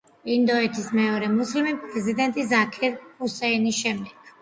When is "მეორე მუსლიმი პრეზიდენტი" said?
1.01-2.49